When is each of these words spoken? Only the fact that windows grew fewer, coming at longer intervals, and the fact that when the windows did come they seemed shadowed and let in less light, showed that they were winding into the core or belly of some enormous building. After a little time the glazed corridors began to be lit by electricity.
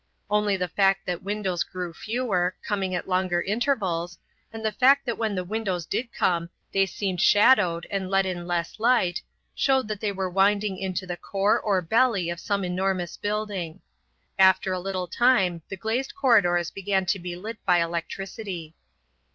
Only 0.31 0.57
the 0.57 0.67
fact 0.67 1.05
that 1.05 1.21
windows 1.21 1.61
grew 1.61 1.93
fewer, 1.93 2.55
coming 2.67 2.95
at 2.95 3.07
longer 3.07 3.39
intervals, 3.39 4.17
and 4.51 4.65
the 4.65 4.71
fact 4.71 5.05
that 5.05 5.19
when 5.19 5.35
the 5.35 5.43
windows 5.43 5.85
did 5.85 6.11
come 6.11 6.49
they 6.71 6.87
seemed 6.87 7.21
shadowed 7.21 7.85
and 7.91 8.09
let 8.09 8.25
in 8.25 8.47
less 8.47 8.79
light, 8.79 9.21
showed 9.53 9.87
that 9.89 9.99
they 10.01 10.11
were 10.11 10.27
winding 10.27 10.79
into 10.79 11.05
the 11.05 11.17
core 11.17 11.59
or 11.59 11.83
belly 11.83 12.31
of 12.31 12.39
some 12.39 12.65
enormous 12.65 13.15
building. 13.15 13.79
After 14.39 14.73
a 14.73 14.79
little 14.79 15.05
time 15.05 15.61
the 15.69 15.77
glazed 15.77 16.15
corridors 16.15 16.71
began 16.71 17.05
to 17.05 17.19
be 17.19 17.35
lit 17.35 17.63
by 17.63 17.79
electricity. 17.79 18.73